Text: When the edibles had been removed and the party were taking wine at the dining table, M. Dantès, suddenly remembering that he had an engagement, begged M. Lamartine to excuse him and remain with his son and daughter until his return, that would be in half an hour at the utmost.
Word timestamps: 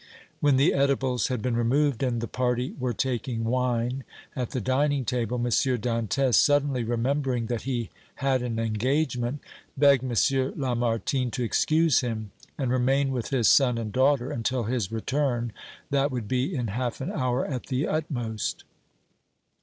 When 0.39 0.55
the 0.57 0.73
edibles 0.73 1.27
had 1.27 1.43
been 1.43 1.55
removed 1.55 2.01
and 2.01 2.21
the 2.21 2.27
party 2.27 2.73
were 2.79 2.91
taking 2.91 3.43
wine 3.43 4.03
at 4.35 4.49
the 4.49 4.59
dining 4.59 5.05
table, 5.05 5.37
M. 5.37 5.43
Dantès, 5.45 6.33
suddenly 6.33 6.83
remembering 6.83 7.45
that 7.45 7.69
he 7.69 7.91
had 8.15 8.41
an 8.41 8.57
engagement, 8.57 9.41
begged 9.77 10.03
M. 10.03 10.53
Lamartine 10.55 11.29
to 11.33 11.43
excuse 11.43 11.99
him 12.01 12.31
and 12.57 12.71
remain 12.71 13.11
with 13.11 13.27
his 13.29 13.47
son 13.47 13.77
and 13.77 13.91
daughter 13.93 14.31
until 14.31 14.63
his 14.63 14.91
return, 14.91 15.53
that 15.91 16.09
would 16.09 16.27
be 16.27 16.51
in 16.55 16.69
half 16.69 16.99
an 16.99 17.11
hour 17.11 17.45
at 17.45 17.67
the 17.67 17.87
utmost. 17.87 18.63